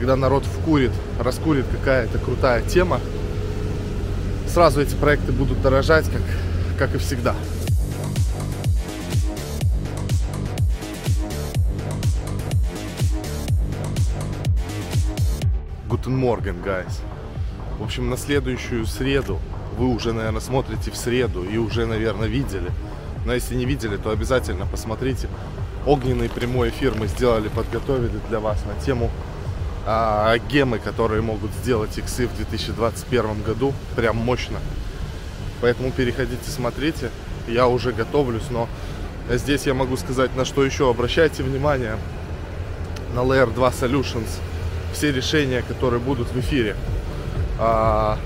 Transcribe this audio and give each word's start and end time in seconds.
когда 0.00 0.16
народ 0.16 0.46
вкурит, 0.46 0.92
раскурит 1.18 1.66
какая-то 1.70 2.18
крутая 2.18 2.62
тема, 2.62 3.02
сразу 4.48 4.80
эти 4.80 4.94
проекты 4.94 5.30
будут 5.30 5.60
дорожать, 5.60 6.06
как, 6.06 6.22
как 6.78 6.94
и 6.94 6.98
всегда. 6.98 7.34
Guten 15.86 16.18
Morgen, 16.18 16.64
guys. 16.64 17.02
В 17.78 17.84
общем, 17.84 18.08
на 18.08 18.16
следующую 18.16 18.86
среду, 18.86 19.38
вы 19.76 19.86
уже, 19.88 20.14
наверное, 20.14 20.40
смотрите 20.40 20.90
в 20.90 20.96
среду 20.96 21.44
и 21.44 21.58
уже, 21.58 21.84
наверное, 21.84 22.26
видели. 22.26 22.70
Но 23.26 23.34
если 23.34 23.54
не 23.54 23.66
видели, 23.66 23.98
то 23.98 24.08
обязательно 24.12 24.64
посмотрите. 24.64 25.28
Огненный 25.84 26.30
прямой 26.30 26.70
эфир 26.70 26.94
мы 26.94 27.06
сделали, 27.06 27.48
подготовили 27.48 28.18
для 28.30 28.40
вас 28.40 28.64
на 28.64 28.82
тему 28.82 29.10
а, 29.92 30.38
гемы, 30.38 30.78
которые 30.78 31.20
могут 31.20 31.50
сделать 31.50 31.98
иксы 31.98 32.28
в 32.28 32.36
2021 32.36 33.42
году. 33.42 33.74
Прям 33.96 34.18
мощно. 34.18 34.58
Поэтому 35.60 35.90
переходите, 35.90 36.48
смотрите. 36.48 37.10
Я 37.48 37.66
уже 37.66 37.90
готовлюсь, 37.90 38.50
но 38.50 38.68
здесь 39.28 39.66
я 39.66 39.74
могу 39.74 39.96
сказать, 39.96 40.36
на 40.36 40.44
что 40.44 40.64
еще. 40.64 40.88
Обращайте 40.88 41.42
внимание 41.42 41.98
на 43.16 43.20
Layer 43.20 43.52
2 43.52 43.68
Solutions. 43.70 44.28
Все 44.92 45.10
решения, 45.10 45.62
которые 45.62 45.98
будут 45.98 46.28
в 46.28 46.38
эфире. 46.38 46.76
А, 47.58 48.16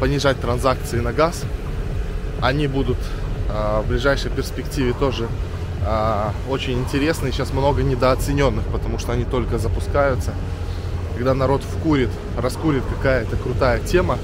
понижать 0.00 0.40
транзакции 0.40 0.98
на 0.98 1.12
газ. 1.12 1.44
Они 2.42 2.66
будут 2.66 2.98
а, 3.48 3.82
в 3.82 3.86
ближайшей 3.86 4.32
перспективе 4.32 4.92
тоже 4.92 5.28
а, 5.90 6.34
очень 6.50 6.78
интересные. 6.78 7.32
Сейчас 7.32 7.50
много 7.52 7.82
недооцененных, 7.82 8.66
потому 8.66 8.98
что 8.98 9.12
они 9.12 9.24
только 9.24 9.56
запускаются. 9.58 10.34
Когда 11.14 11.32
народ 11.32 11.62
вкурит, 11.62 12.10
раскурит 12.36 12.82
какая-то 12.84 13.36
крутая 13.36 13.80
тема, 13.80 14.18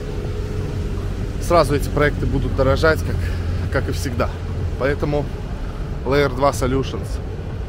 сразу 1.41 1.75
эти 1.75 1.89
проекты 1.89 2.27
будут 2.27 2.55
дорожать, 2.55 3.01
как, 3.01 3.17
как 3.73 3.89
и 3.89 3.93
всегда. 3.93 4.29
Поэтому 4.79 5.25
Layer 6.05 6.29
2 6.35 6.51
Solutions, 6.51 7.09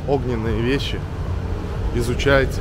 огненные 0.09 0.61
вещи, 0.61 0.99
изучайте, 1.95 2.59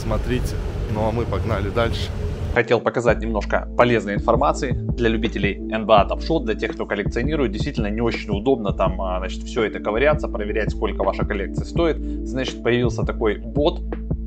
смотрите. 0.00 0.54
Ну 0.94 1.06
а 1.08 1.10
мы 1.10 1.24
погнали 1.24 1.68
дальше. 1.68 2.10
Хотел 2.54 2.80
показать 2.80 3.20
немножко 3.20 3.68
полезной 3.76 4.14
информации 4.14 4.72
для 4.72 5.08
любителей 5.08 5.58
NBA 5.58 6.08
Top 6.08 6.18
Shot, 6.18 6.44
для 6.44 6.54
тех, 6.54 6.72
кто 6.72 6.86
коллекционирует. 6.86 7.52
Действительно 7.52 7.88
не 7.88 8.00
очень 8.00 8.30
удобно 8.30 8.72
там, 8.72 9.00
а, 9.00 9.18
значит, 9.18 9.42
все 9.44 9.64
это 9.64 9.80
ковыряться, 9.80 10.28
проверять, 10.28 10.70
сколько 10.70 11.04
ваша 11.04 11.24
коллекция 11.24 11.64
стоит. 11.64 11.98
Значит, 12.26 12.62
появился 12.62 13.04
такой 13.04 13.38
бот, 13.38 13.80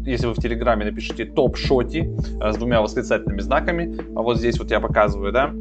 если 0.05 0.27
вы 0.27 0.33
в 0.33 0.37
Телеграме 0.37 0.85
напишите 0.85 1.25
топ-шоти 1.25 2.15
с 2.39 2.57
двумя 2.57 2.81
восклицательными 2.81 3.41
знаками, 3.41 3.97
а 4.15 4.21
вот 4.21 4.37
здесь 4.37 4.57
вот 4.57 4.71
я 4.71 4.79
показываю, 4.79 5.31
да, 5.31 5.51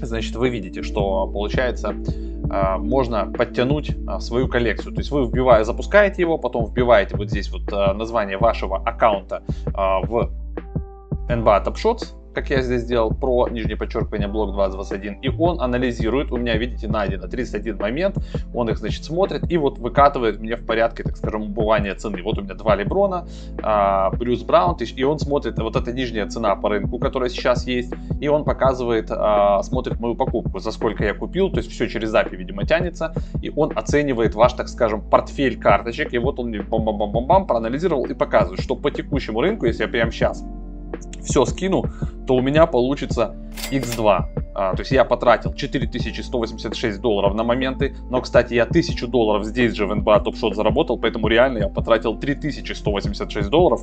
значит, 0.00 0.36
вы 0.36 0.48
видите, 0.50 0.82
что 0.82 1.26
получается 1.26 1.94
а, 2.50 2.78
можно 2.78 3.26
подтянуть 3.26 3.94
а, 4.06 4.20
свою 4.20 4.48
коллекцию. 4.48 4.94
То 4.94 5.00
есть 5.00 5.10
вы 5.10 5.26
вбивая, 5.26 5.64
запускаете 5.64 6.22
его, 6.22 6.38
потом 6.38 6.66
вбиваете 6.66 7.16
вот 7.16 7.30
здесь 7.30 7.50
вот 7.50 7.62
а, 7.72 7.92
название 7.94 8.38
вашего 8.38 8.78
аккаунта 8.78 9.42
в 9.66 10.30
NBA 11.28 11.64
Top 11.64 11.74
Shots, 11.74 12.14
как 12.38 12.50
я 12.50 12.62
здесь 12.62 12.82
сделал, 12.82 13.10
про, 13.10 13.48
нижнее 13.48 13.76
подчеркивание, 13.76 14.28
блок 14.28 14.54
2021, 14.54 15.20
и 15.22 15.28
он 15.28 15.60
анализирует, 15.60 16.30
у 16.30 16.36
меня, 16.36 16.56
видите, 16.56 16.86
найдено 16.86 17.26
31 17.26 17.78
момент, 17.78 18.18
он 18.54 18.70
их, 18.70 18.78
значит, 18.78 19.04
смотрит 19.04 19.50
и 19.50 19.56
вот 19.56 19.78
выкатывает 19.78 20.40
мне 20.40 20.56
в 20.56 20.64
порядке, 20.64 21.02
так 21.02 21.16
скажем, 21.16 21.42
убывания 21.42 21.94
цены. 21.94 22.22
Вот 22.22 22.38
у 22.38 22.42
меня 22.42 22.54
два 22.54 22.76
Леброна, 22.76 23.26
а, 23.62 24.10
Брюс 24.10 24.42
Браун, 24.42 24.76
и 24.78 25.02
он 25.02 25.18
смотрит, 25.18 25.58
вот 25.58 25.74
эта 25.74 25.92
нижняя 25.92 26.26
цена 26.28 26.54
по 26.54 26.68
рынку, 26.68 26.98
которая 26.98 27.28
сейчас 27.28 27.66
есть, 27.66 27.92
и 28.20 28.28
он 28.28 28.44
показывает, 28.44 29.10
а, 29.10 29.62
смотрит 29.62 29.98
мою 29.98 30.14
покупку, 30.14 30.60
за 30.60 30.70
сколько 30.70 31.04
я 31.04 31.14
купил, 31.14 31.50
то 31.50 31.58
есть 31.58 31.70
все 31.70 31.88
через 31.88 32.14
API, 32.14 32.36
видимо, 32.36 32.64
тянется, 32.64 33.14
и 33.42 33.50
он 33.50 33.72
оценивает 33.76 34.34
ваш, 34.34 34.52
так 34.52 34.68
скажем, 34.68 35.02
портфель 35.02 35.58
карточек, 35.58 36.14
и 36.14 36.18
вот 36.18 36.38
он 36.38 36.48
мне 36.48 36.62
бам-бам-бам-бам 36.62 37.46
проанализировал 37.46 38.04
и 38.04 38.14
показывает, 38.14 38.60
что 38.60 38.76
по 38.76 38.90
текущему 38.90 39.40
рынку, 39.40 39.66
если 39.66 39.82
я 39.82 39.88
прямо 39.88 40.12
сейчас 40.12 40.44
все 41.22 41.44
скину, 41.44 41.84
то 42.26 42.34
у 42.34 42.40
меня 42.40 42.66
получится 42.66 43.34
x2. 43.70 44.24
А, 44.54 44.74
то 44.74 44.80
есть 44.80 44.90
я 44.90 45.04
потратил 45.04 45.54
4186 45.54 47.00
долларов 47.00 47.34
на 47.34 47.44
моменты, 47.44 47.94
но, 48.10 48.20
кстати, 48.20 48.54
я 48.54 48.64
1000 48.64 49.06
долларов 49.06 49.44
здесь 49.44 49.74
же 49.74 49.86
в 49.86 49.92
NBA 49.92 50.24
Top 50.24 50.34
Shot 50.34 50.54
заработал, 50.54 50.98
поэтому 50.98 51.28
реально 51.28 51.58
я 51.58 51.68
потратил 51.68 52.18
3186 52.18 53.48
долларов 53.50 53.82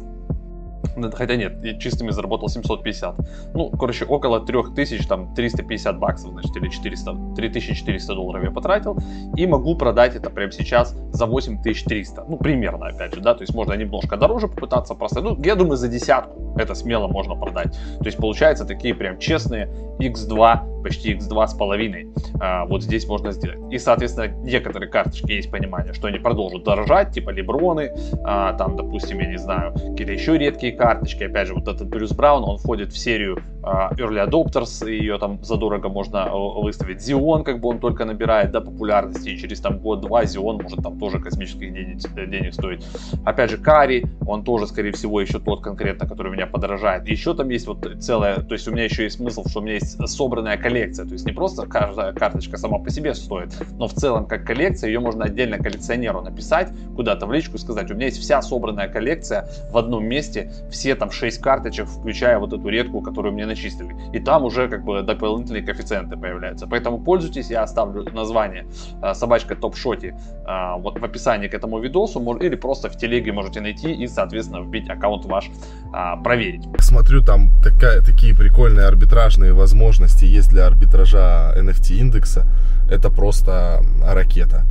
хотя 1.14 1.36
нет, 1.36 1.80
чистыми 1.80 2.12
заработал 2.12 2.50
750. 2.50 3.16
Ну, 3.54 3.70
короче, 3.72 4.06
около 4.06 4.40
3000, 4.40 5.08
там, 5.08 5.34
350 5.34 6.00
баксов, 6.00 6.32
значит, 6.32 6.56
или 6.56 6.70
400, 6.70 7.36
3400 7.36 8.16
долларов 8.16 8.44
я 8.44 8.52
потратил. 8.52 8.98
И 9.36 9.46
могу 9.48 9.76
продать 9.76 10.16
это 10.16 10.30
прямо 10.30 10.52
сейчас 10.52 10.96
за 11.12 11.26
8300. 11.26 12.26
Ну, 12.28 12.38
примерно, 12.38 12.88
опять 12.88 13.14
же, 13.14 13.22
да, 13.22 13.34
то 13.34 13.42
есть 13.42 13.54
можно 13.54 13.74
немножко 13.74 14.18
дороже 14.18 14.48
попытаться 14.48 14.96
просто. 14.96 15.22
Ну, 15.22 15.42
я 15.44 15.56
думаю, 15.56 15.78
за 15.78 15.88
десятку 15.88 16.45
это 16.56 16.76
смело 16.76 17.08
можно 17.08 17.36
продать. 17.36 17.74
То 18.00 18.06
есть 18.06 18.18
получается 18.18 18.66
такие 18.66 18.94
прям 18.94 19.20
честные 19.20 19.70
x2, 20.00 20.84
почти 20.84 21.14
x2 21.14 21.48
с 21.48 21.54
половиной. 21.54 22.08
А, 22.40 22.66
вот 22.66 22.84
здесь 22.84 23.08
можно 23.08 23.32
сделать. 23.32 23.58
И, 23.72 23.78
соответственно, 23.78 24.28
некоторые 24.44 24.90
карточки 24.90 25.32
есть 25.32 25.50
понимание, 25.50 25.94
что 25.94 26.08
они 26.08 26.20
продолжат 26.20 26.64
дорожать, 26.64 27.12
типа 27.12 27.32
Леброны, 27.32 27.92
а, 28.24 28.54
там, 28.54 28.76
допустим, 28.76 29.20
я 29.20 29.28
не 29.28 29.38
знаю, 29.38 29.74
какие-то 29.74 30.14
еще 30.14 30.38
редкие 30.38 30.74
карточки. 30.74 31.24
Опять 31.24 31.48
же, 31.48 31.56
вот 31.56 31.68
этот 31.68 31.88
Брюс 31.88 32.12
Браун, 32.12 32.44
он 32.44 32.58
входит 32.58 32.92
в 32.92 32.98
серию 32.98 33.40
а, 33.64 33.92
Early 33.94 34.30
Adopters, 34.30 34.90
ее 34.90 35.18
там 35.18 35.44
задорого 35.44 35.90
можно 35.90 36.30
выставить. 36.36 37.02
Зион, 37.02 37.44
как 37.44 37.60
бы 37.60 37.70
он 37.70 37.80
только 37.80 38.06
набирает 38.06 38.52
да, 38.52 38.62
популярности, 38.62 39.30
и 39.30 39.38
через 39.38 39.60
там 39.62 39.80
год-два 39.80 40.26
Зион 40.26 40.62
может 40.62 40.84
там 40.84 41.00
тоже 41.00 41.20
космических 41.20 41.74
денег, 41.74 41.98
денег 42.30 42.54
стоить. 42.54 42.86
Опять 43.26 43.50
же, 43.50 43.58
Кари, 43.58 44.06
он 44.28 44.44
тоже, 44.44 44.68
скорее 44.68 44.92
всего, 44.92 45.20
еще 45.20 45.40
тот 45.40 45.62
конкретно, 45.62 46.08
который 46.08 46.32
у 46.32 46.36
меня 46.46 46.52
подорожает. 46.52 47.08
Еще 47.08 47.34
там 47.34 47.50
есть 47.50 47.68
вот 47.68 47.88
целая, 48.00 48.38
то 48.38 48.54
есть 48.54 48.68
у 48.68 48.72
меня 48.72 48.84
еще 48.84 49.04
есть 49.04 49.18
смысл, 49.18 49.44
что 49.48 49.60
у 49.60 49.64
меня 49.64 49.76
есть 49.76 50.08
собранная 50.08 50.58
коллекция, 50.58 51.06
то 51.06 51.14
есть 51.14 51.26
не 51.26 51.32
просто 51.32 51.66
каждая 51.68 52.14
карточка 52.14 52.58
сама 52.58 52.80
по 52.80 52.90
себе 52.90 53.14
стоит, 53.14 53.56
но 53.78 53.88
в 53.88 53.94
целом 53.94 54.26
как 54.26 54.46
коллекция, 54.46 54.90
ее 54.90 55.00
можно 55.00 55.26
отдельно 55.26 55.58
коллекционеру 55.58 56.22
написать, 56.22 56.70
куда-то 56.96 57.26
в 57.26 57.34
личку 57.34 57.58
сказать, 57.58 57.90
у 57.92 57.96
меня 57.96 58.06
есть 58.06 58.20
вся 58.20 58.42
собранная 58.42 58.88
коллекция 58.88 59.48
в 59.72 59.78
одном 59.78 60.06
месте, 60.06 60.52
все 60.70 60.96
там 60.96 61.12
6 61.12 61.42
карточек, 61.42 61.88
включая 61.88 62.40
вот 62.40 62.54
эту 62.54 62.68
редкую, 62.70 63.02
которую 63.02 63.34
мне 63.34 63.46
начислили. 63.46 63.96
И 64.14 64.20
там 64.20 64.44
уже 64.44 64.68
как 64.68 64.84
бы 64.84 65.02
дополнительные 65.02 65.64
коэффициенты 65.64 66.18
появляются. 66.18 66.68
Поэтому 66.68 67.00
пользуйтесь, 67.00 67.50
я 67.50 67.64
оставлю 67.64 68.04
название 68.14 68.66
э, 69.02 69.14
собачка 69.14 69.56
топ-шоте 69.56 70.18
э, 70.48 70.80
вот 70.80 71.00
в 71.00 71.04
описании 71.04 71.48
к 71.48 71.54
этому 71.54 71.80
видосу, 71.80 72.20
или 72.38 72.56
просто 72.56 72.90
в 72.90 72.98
телеге 72.98 73.32
можете 73.32 73.62
найти 73.62 73.92
и, 73.92 74.08
соответственно, 74.08 74.62
вбить 74.62 74.90
аккаунт 74.90 75.26
ваш, 75.26 75.50
э, 75.94 76.24
проверить. 76.36 76.64
Смотрю, 76.80 77.22
там 77.22 77.52
такая, 77.64 78.02
такие 78.02 78.36
прикольные 78.36 78.86
арбитражные 78.86 79.54
возможности 79.54 80.26
есть 80.26 80.50
для 80.50 80.68
арбитража 80.68 81.54
NFT 81.58 81.96
индекса. 81.98 82.46
Это 82.90 83.10
просто 83.10 83.82
ракета. 84.04 84.66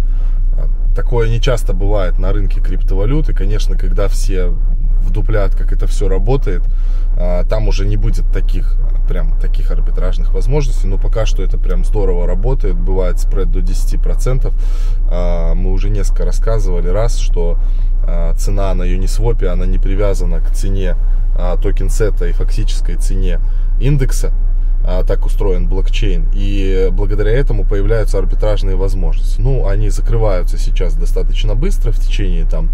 Такое 0.94 1.28
не 1.28 1.40
часто 1.40 1.72
бывает 1.72 2.18
на 2.18 2.32
рынке 2.32 2.60
криптовалюты. 2.60 3.34
Конечно, 3.34 3.76
когда 3.76 4.06
все 4.08 4.54
вдуплят, 5.04 5.54
как 5.54 5.72
это 5.72 5.86
все 5.86 6.08
работает, 6.08 6.62
а, 7.16 7.44
там 7.44 7.68
уже 7.68 7.86
не 7.86 7.96
будет 7.96 8.26
таких 8.32 8.76
прям 9.08 9.38
таких 9.38 9.70
арбитражных 9.70 10.32
возможностей, 10.32 10.88
но 10.88 10.98
пока 10.98 11.26
что 11.26 11.42
это 11.42 11.58
прям 11.58 11.84
здорово 11.84 12.26
работает, 12.26 12.74
бывает 12.74 13.20
спред 13.20 13.50
до 13.50 13.60
10%. 13.60 14.52
А, 15.10 15.54
мы 15.54 15.72
уже 15.72 15.90
несколько 15.90 16.24
рассказывали 16.24 16.88
раз, 16.88 17.18
что 17.18 17.58
а, 18.06 18.34
цена 18.34 18.74
на 18.74 18.84
Uniswap, 18.84 19.44
она 19.46 19.66
не 19.66 19.78
привязана 19.78 20.40
к 20.40 20.50
цене 20.50 20.96
токен 21.60 21.90
сета 21.90 22.26
и 22.26 22.32
фактической 22.32 22.94
цене 22.94 23.40
индекса, 23.80 24.32
так 24.84 25.26
устроен 25.26 25.66
блокчейн. 25.66 26.28
И 26.34 26.88
благодаря 26.92 27.32
этому 27.32 27.64
появляются 27.64 28.18
арбитражные 28.18 28.76
возможности. 28.76 29.40
Ну, 29.40 29.66
они 29.66 29.90
закрываются 29.90 30.58
сейчас 30.58 30.94
достаточно 30.94 31.54
быстро, 31.54 31.90
в 31.90 31.98
течение 31.98 32.44
там 32.44 32.70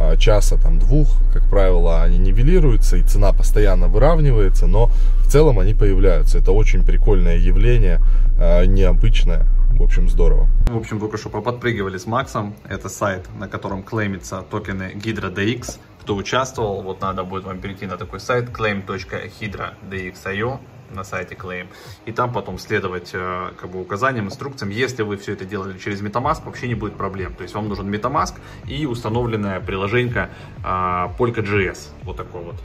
а, 0.00 0.16
часа, 0.16 0.56
там, 0.56 0.78
двух, 0.78 1.08
как 1.30 1.42
правило, 1.50 2.02
они 2.02 2.16
нивелируются, 2.16 2.96
и 2.96 3.02
цена 3.02 3.34
постоянно 3.34 3.88
выравнивается, 3.88 4.66
но 4.66 4.90
в 5.18 5.28
целом 5.28 5.58
они 5.58 5.74
появляются. 5.74 6.38
Это 6.38 6.52
очень 6.52 6.86
прикольное 6.86 7.36
явление, 7.36 8.00
а, 8.38 8.64
необычное. 8.64 9.44
В 9.72 9.82
общем, 9.82 10.08
здорово. 10.08 10.48
В 10.68 10.76
общем, 10.76 10.98
только 10.98 11.18
что 11.18 11.28
поподпрыгивали 11.28 11.98
с 11.98 12.06
Максом. 12.06 12.54
Это 12.66 12.88
сайт, 12.88 13.26
на 13.38 13.46
котором 13.46 13.82
клеймятся 13.82 14.42
токены 14.50 14.92
Hydra 14.94 15.30
DX. 15.34 15.78
Кто 16.00 16.16
участвовал, 16.16 16.80
вот 16.82 17.02
надо 17.02 17.24
будет 17.24 17.44
вам 17.44 17.60
перейти 17.60 17.84
на 17.86 17.98
такой 17.98 18.20
сайт 18.20 18.48
claim.hydra.dx.io 18.48 20.60
на 20.90 21.04
сайте 21.04 21.34
Claim, 21.34 21.68
и 22.06 22.12
там 22.12 22.32
потом 22.32 22.58
следовать 22.58 23.10
э, 23.12 23.52
как 23.60 23.70
бы 23.70 23.80
указаниям, 23.80 24.26
инструкциям. 24.26 24.70
Если 24.70 25.02
вы 25.02 25.16
все 25.16 25.32
это 25.32 25.44
делали 25.44 25.78
через 25.78 26.02
MetaMask, 26.02 26.44
вообще 26.44 26.68
не 26.68 26.74
будет 26.74 26.96
проблем. 26.96 27.34
То 27.34 27.42
есть 27.42 27.54
вам 27.54 27.68
нужен 27.68 27.92
MetaMask 27.92 28.34
и 28.66 28.86
установленное 28.86 29.60
приложение 29.60 30.30
э, 30.58 30.62
Polka.js. 30.62 31.88
Вот 32.02 32.16
такой 32.16 32.42
вот 32.42 32.56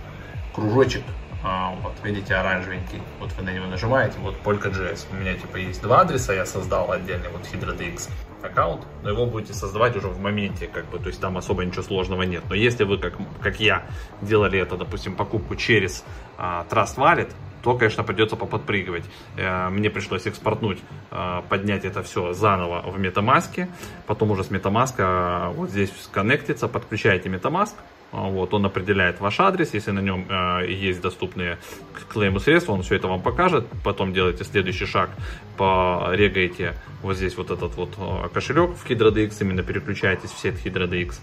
кружочек. 0.53 1.03
А, 1.47 1.75
вот 1.83 1.93
видите 2.03 2.33
оранжевенький, 2.33 2.99
вот 3.19 3.31
вы 3.33 3.43
на 3.43 3.51
него 3.51 3.67
нажимаете, 3.67 4.17
вот 4.19 4.35
Polka.js. 4.43 5.05
У 5.11 5.15
меня 5.15 5.35
типа 5.35 5.57
есть 5.57 5.79
два 5.79 6.01
адреса, 6.01 6.33
я 6.33 6.43
создал 6.43 6.91
отдельный 6.91 7.29
вот 7.29 7.41
HydraDX 7.43 8.09
аккаунт, 8.41 8.81
но 9.03 9.11
его 9.11 9.27
будете 9.27 9.53
создавать 9.53 9.95
уже 9.95 10.07
в 10.07 10.19
моменте, 10.19 10.67
как 10.67 10.89
бы, 10.89 10.97
то 10.97 11.07
есть 11.07 11.21
там 11.21 11.37
особо 11.37 11.63
ничего 11.63 11.83
сложного 11.83 12.23
нет. 12.23 12.43
Но 12.49 12.55
если 12.55 12.83
вы, 12.83 12.97
как, 12.97 13.13
как 13.41 13.59
я, 13.59 13.85
делали 14.21 14.59
это, 14.59 14.75
допустим, 14.75 15.15
покупку 15.15 15.55
через 15.55 16.03
а, 16.37 16.65
Trust 16.67 16.97
Wallet, 16.97 17.31
то, 17.65 17.73
конечно, 17.73 18.03
придется 18.03 18.35
поподпрыгивать. 18.35 19.05
Э, 19.37 19.69
мне 19.69 19.89
пришлось 19.89 20.27
экспортнуть, 20.27 20.77
а, 21.09 21.41
поднять 21.49 21.83
это 21.83 22.03
все 22.03 22.31
заново 22.33 22.83
в 22.85 22.99
MetaMask, 22.99 23.67
потом 24.05 24.29
уже 24.31 24.43
с 24.43 24.51
MetaMask 24.51 24.93
а, 24.99 25.49
вот 25.49 25.71
здесь 25.71 25.91
коннектится, 26.11 26.67
подключаете 26.67 27.27
MetaMask, 27.29 27.73
вот, 28.15 28.53
он 28.53 28.65
определяет 28.65 29.19
ваш 29.19 29.39
адрес, 29.39 29.73
если 29.73 29.91
на 29.91 29.99
нем 29.99 30.25
э, 30.29 30.71
есть 30.71 31.01
доступные 31.01 31.57
к 31.93 32.13
клейму 32.13 32.39
средства, 32.39 32.71
он 32.71 32.81
все 32.81 32.95
это 32.95 33.07
вам 33.07 33.21
покажет. 33.21 33.67
Потом 33.83 34.13
делаете 34.13 34.43
следующий 34.43 34.85
шаг, 34.85 35.09
порегаете 35.57 36.75
вот 37.01 37.17
здесь 37.17 37.35
вот 37.37 37.51
этот 37.51 37.75
вот 37.75 37.93
э, 37.97 38.29
кошелек 38.33 38.75
в 38.75 38.89
HydroDX, 38.89 39.37
именно 39.41 39.63
переключаетесь 39.63 40.31
в 40.31 40.39
сеть 40.39 40.65
HydroDX. 40.65 41.15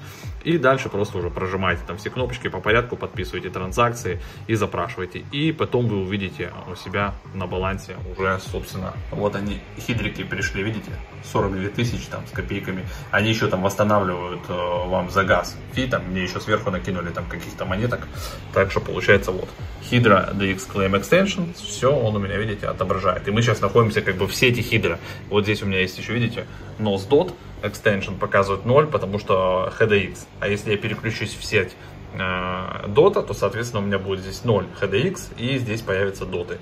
И 0.44 0.59
дальше 0.59 0.89
просто 0.89 1.19
уже 1.19 1.31
прожимаете 1.31 1.83
там 1.87 1.97
все 1.97 2.11
кнопочки 2.11 2.49
по 2.49 2.61
порядку, 2.61 2.97
подписываете 2.97 3.49
транзакции 3.49 4.21
и 4.47 4.55
запрашиваете. 4.55 5.25
И 5.33 5.53
потом 5.53 5.87
вы 5.87 6.03
увидите 6.03 6.53
у 6.71 6.75
себя 6.75 7.15
на 7.35 7.47
балансе 7.47 7.97
уже, 8.17 8.38
собственно, 8.50 8.93
вот 9.11 9.35
они, 9.35 9.61
хидрики 9.79 10.25
пришли, 10.25 10.62
видите, 10.62 10.91
42 11.25 11.71
тысячи 11.71 12.09
там 12.11 12.27
с 12.27 12.31
копейками. 12.31 12.87
Они 13.11 13.31
еще 13.31 13.49
там 13.49 13.62
восстанавливают 13.62 14.43
э, 14.49 14.53
вам 14.53 15.11
за 15.11 15.25
газ 15.25 15.56
фи, 15.73 15.87
там 15.87 16.05
мне 16.05 16.23
еще 16.23 16.41
сверху 16.41 16.71
накинули 16.82 17.11
там 17.11 17.26
каких-то 17.26 17.64
монеток. 17.64 18.08
Так 18.52 18.70
что 18.70 18.81
получается 18.81 19.31
вот 19.31 19.49
Hydra 19.90 20.34
DX 20.37 20.69
Claim 20.73 21.00
Extension, 21.00 21.55
все 21.55 21.93
он 21.93 22.17
у 22.17 22.19
меня, 22.19 22.37
видите, 22.37 22.67
отображает. 22.67 23.29
И 23.29 23.31
мы 23.31 23.43
сейчас 23.43 23.61
находимся 23.61 24.02
как 24.02 24.17
бы 24.17 24.26
в 24.26 24.34
сети 24.34 24.61
Hydra. 24.61 24.99
Вот 25.29 25.44
здесь 25.44 25.62
у 25.62 25.67
меня 25.67 25.81
есть 25.81 25.96
еще, 25.99 26.12
видите, 26.12 26.46
NOS.dot 26.79 27.32
Extension 27.62 28.19
показывает 28.19 28.64
0, 28.67 28.87
потому 28.88 29.19
что 29.20 29.73
HDX. 29.79 30.26
А 30.40 30.49
если 30.49 30.73
я 30.73 30.76
переключусь 30.76 31.37
в 31.37 31.44
сеть 31.44 31.73
Dota, 32.14 33.23
то, 33.23 33.35
соответственно, 33.35 33.82
у 33.82 33.87
меня 33.87 33.99
будет 33.99 34.20
здесь 34.20 34.44
0 34.44 34.67
HDX 34.81 35.32
и 35.38 35.59
здесь 35.59 35.81
появятся 35.81 36.26
доты. 36.26 36.59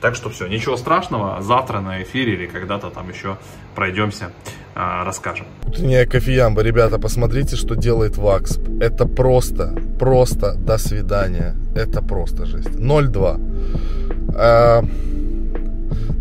Так 0.00 0.14
что 0.14 0.30
все, 0.30 0.46
ничего 0.46 0.76
страшного, 0.76 1.42
завтра 1.42 1.80
на 1.80 2.02
эфире 2.02 2.34
или 2.34 2.46
когда-то 2.46 2.90
там 2.90 3.08
еще 3.08 3.36
пройдемся, 3.74 4.32
э, 4.74 5.04
расскажем. 5.04 5.46
Утренняя 5.66 6.06
кофеямба, 6.06 6.62
ребята, 6.62 6.98
посмотрите, 6.98 7.56
что 7.56 7.74
делает 7.74 8.16
Вакс. 8.16 8.58
Это 8.80 9.06
просто, 9.06 9.74
просто 9.98 10.54
до 10.54 10.78
свидания. 10.78 11.56
Это 11.74 12.02
просто 12.02 12.46
жесть. 12.46 12.70
0,2. 12.70 14.34
А, 14.36 14.82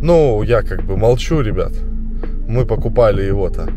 ну, 0.01 0.42
я 0.44 0.63
как 0.63 0.83
бы 0.83 0.98
молчу, 0.98 1.42
ребят. 1.42 1.74
Мы 2.48 2.66
покупали 2.66 3.22
его-то 3.22 3.69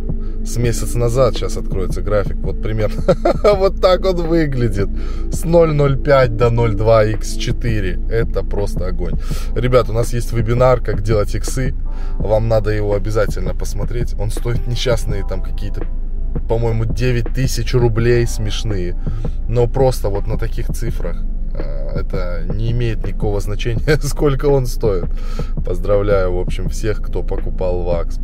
с 0.45 0.57
месяц 0.57 0.95
назад. 0.95 1.35
Сейчас 1.35 1.57
откроется 1.57 2.03
график. 2.03 2.37
Вот 2.37 2.63
примерно 2.63 3.03
вот 3.57 3.81
так 3.81 4.05
он 4.05 4.17
выглядит. 4.17 4.89
С 5.33 5.45
0.05 5.45 6.29
до 6.29 6.47
0.2 6.47 7.19
X4. 7.19 8.11
Это 8.11 8.43
просто 8.43 8.87
огонь. 8.87 9.15
Ребят, 9.55 9.89
у 9.89 9.93
нас 9.93 10.13
есть 10.13 10.33
вебинар, 10.33 10.81
как 10.81 11.03
делать 11.03 11.35
иксы. 11.35 11.75
Вам 12.19 12.49
надо 12.49 12.71
его 12.71 12.95
обязательно 12.95 13.55
посмотреть. 13.55 14.15
Он 14.19 14.31
стоит 14.31 14.67
несчастные 14.67 15.25
там 15.27 15.43
какие-то 15.43 15.87
по-моему, 16.49 16.85
9 16.85 17.33
тысяч 17.33 17.75
рублей 17.75 18.27
смешные. 18.27 18.97
Но 19.49 19.67
просто 19.67 20.09
вот 20.09 20.27
на 20.27 20.37
таких 20.37 20.67
цифрах 20.69 21.25
это 21.55 22.45
не 22.53 22.73
имеет 22.73 23.07
никакого 23.07 23.41
значения, 23.41 23.97
сколько 24.03 24.47
он 24.47 24.67
стоит. 24.67 25.07
Поздравляю, 25.65 26.35
в 26.35 26.41
общем, 26.41 26.69
всех, 26.69 27.01
кто 27.03 27.23
покупал 27.23 27.83
вакс. 27.83 28.19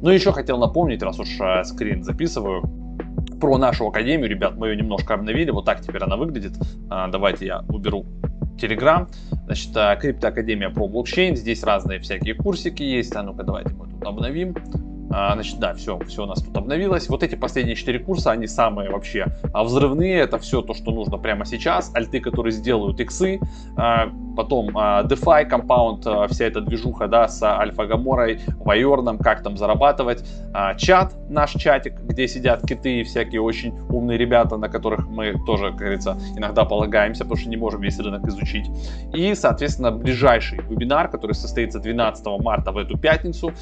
Ну, 0.00 0.10
еще 0.10 0.32
хотел 0.32 0.58
напомнить, 0.58 1.02
раз 1.02 1.18
уж 1.18 1.28
э, 1.40 1.64
скрин 1.64 2.02
записываю, 2.02 2.62
про 3.40 3.58
нашу 3.58 3.88
академию, 3.88 4.28
ребят, 4.28 4.56
мы 4.56 4.68
ее 4.68 4.76
немножко 4.76 5.14
обновили, 5.14 5.50
вот 5.50 5.64
так 5.64 5.80
теперь 5.80 6.02
она 6.02 6.16
выглядит. 6.16 6.52
А, 6.88 7.08
давайте 7.08 7.46
я 7.46 7.64
уберу 7.68 8.06
Telegram. 8.56 9.08
Значит, 9.46 9.70
э, 9.74 9.96
криптоакадемия 10.00 10.70
про 10.70 10.86
блокчейн, 10.86 11.34
здесь 11.36 11.64
разные 11.64 11.98
всякие 11.98 12.34
курсики 12.34 12.84
есть. 12.84 13.16
А 13.16 13.22
ну-ка, 13.22 13.42
давайте 13.42 13.74
мы 13.74 13.88
тут 13.88 14.04
обновим. 14.04 14.54
А, 15.14 15.34
значит, 15.34 15.58
да, 15.58 15.74
все, 15.74 15.98
все 16.08 16.22
у 16.22 16.26
нас 16.26 16.42
тут 16.42 16.56
обновилось. 16.56 17.08
Вот 17.08 17.22
эти 17.22 17.34
последние 17.34 17.76
четыре 17.76 17.98
курса, 17.98 18.30
они 18.30 18.46
самые 18.46 18.90
вообще 18.90 19.26
а 19.52 19.62
взрывные. 19.62 20.18
Это 20.20 20.38
все 20.38 20.62
то, 20.62 20.74
что 20.74 20.90
нужно 20.90 21.18
прямо 21.18 21.44
сейчас. 21.44 21.94
Альты, 21.94 22.20
которые 22.20 22.52
сделают 22.52 22.98
иксы. 23.00 23.38
А, 24.32 24.36
потом 24.36 24.70
DeFi, 24.70 25.48
Compound, 25.48 26.28
вся 26.28 26.44
эта 26.44 26.60
движуха, 26.60 27.08
да, 27.08 27.28
с 27.28 27.42
Альфа 27.42 27.86
Гаморой, 27.86 28.40
Вайорном, 28.58 29.18
как 29.18 29.42
там 29.42 29.56
зарабатывать. 29.56 30.24
Чат, 30.76 31.14
наш 31.28 31.52
чатик, 31.52 32.00
где 32.00 32.28
сидят 32.28 32.62
киты 32.66 33.00
и 33.00 33.04
всякие 33.04 33.40
очень 33.40 33.74
умные 33.88 34.18
ребята, 34.18 34.56
на 34.56 34.68
которых 34.68 35.08
мы 35.08 35.34
тоже, 35.46 35.68
как 35.70 35.76
говорится, 35.76 36.16
иногда 36.36 36.64
полагаемся, 36.64 37.24
потому 37.24 37.36
что 37.36 37.48
не 37.48 37.56
можем 37.56 37.80
весь 37.80 37.98
рынок 37.98 38.26
изучить. 38.26 38.66
И, 39.14 39.34
соответственно, 39.34 39.90
ближайший 39.90 40.60
вебинар, 40.68 41.08
который 41.08 41.32
состоится 41.32 41.78
12 41.78 42.26
марта 42.40 42.72
в 42.72 42.76
эту 42.76 42.98
пятницу, 42.98 43.52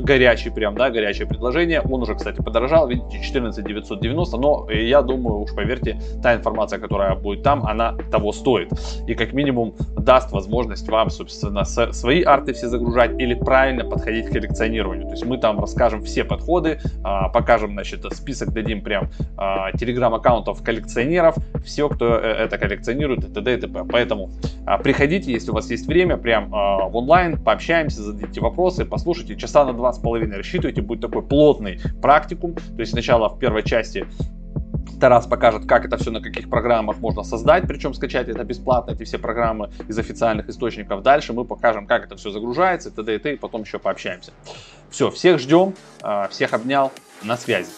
горячий 0.00 0.50
прям, 0.50 0.76
да, 0.76 0.90
горячее 0.90 1.26
предложение. 1.26 1.80
Он 1.80 2.02
уже, 2.02 2.14
кстати, 2.14 2.40
подорожал, 2.42 2.88
видите, 2.88 3.22
14 3.22 3.64
990, 3.64 4.36
но 4.36 4.66
э, 4.70 4.84
я 4.86 5.02
думаю, 5.02 5.40
уж 5.40 5.54
поверьте, 5.54 6.00
та 6.22 6.34
информация, 6.34 6.78
которая 6.78 7.14
будет 7.14 7.42
там, 7.42 7.66
она 7.66 7.94
того 8.10 8.32
стоит. 8.32 8.72
И 9.06 9.14
как 9.14 9.32
минимум 9.32 9.74
даст 10.06 10.30
возможность 10.32 10.88
вам, 10.88 11.10
собственно, 11.10 11.64
свои 11.64 12.22
арты 12.22 12.54
все 12.54 12.68
загружать 12.68 13.20
или 13.20 13.34
правильно 13.34 13.84
подходить 13.84 14.28
к 14.28 14.32
коллекционированию. 14.32 15.06
То 15.06 15.12
есть 15.12 15.26
мы 15.26 15.36
там 15.36 15.60
расскажем 15.60 16.02
все 16.04 16.24
подходы, 16.24 16.80
а, 17.02 17.28
покажем, 17.28 17.72
значит, 17.72 18.06
список 18.14 18.52
дадим 18.52 18.82
прям 18.82 19.10
а, 19.36 19.72
телеграм-аккаунтов 19.72 20.62
коллекционеров, 20.62 21.36
все, 21.64 21.88
кто 21.88 22.16
э, 22.18 22.44
это 22.44 22.56
коллекционирует, 22.56 23.24
и 23.24 23.32
т.д. 23.32 23.54
и 23.54 23.60
т.п. 23.60 23.84
Поэтому 23.90 24.30
а, 24.64 24.78
приходите, 24.78 25.32
если 25.32 25.50
у 25.50 25.54
вас 25.54 25.68
есть 25.70 25.86
время, 25.86 26.16
прям 26.16 26.50
в 26.50 26.96
онлайн, 26.96 27.42
пообщаемся, 27.42 28.02
зададите 28.02 28.40
вопросы, 28.40 28.84
послушайте, 28.84 29.36
часа 29.36 29.64
на 29.64 29.72
два 29.72 29.92
с 29.92 29.98
половиной 29.98 30.36
рассчитывайте, 30.36 30.82
будет 30.82 31.00
такой 31.00 31.22
плотный 31.22 31.80
практикум. 32.00 32.54
То 32.54 32.78
есть 32.80 32.92
сначала 32.92 33.28
в 33.28 33.40
первой 33.40 33.64
части 33.64 34.06
Тарас 35.00 35.26
покажет, 35.26 35.66
как 35.66 35.84
это 35.84 35.96
все 35.96 36.10
на 36.10 36.20
каких 36.20 36.48
программах 36.48 36.98
можно 36.98 37.22
создать, 37.22 37.66
причем 37.66 37.94
скачать 37.94 38.28
это 38.28 38.44
бесплатно, 38.44 38.92
эти 38.92 39.04
все 39.04 39.18
программы 39.18 39.70
из 39.88 39.98
официальных 39.98 40.48
источников. 40.48 41.02
Дальше 41.02 41.32
мы 41.32 41.44
покажем, 41.44 41.86
как 41.86 42.04
это 42.04 42.16
все 42.16 42.30
загружается, 42.30 42.90
т.д. 42.90 43.14
и 43.14 43.18
т. 43.18 43.34
И 43.34 43.36
потом 43.36 43.62
еще 43.62 43.78
пообщаемся. 43.78 44.32
Все, 44.90 45.10
всех 45.10 45.38
ждем, 45.38 45.74
а, 46.02 46.28
всех 46.28 46.54
обнял, 46.54 46.92
на 47.22 47.36
связи. 47.36 47.68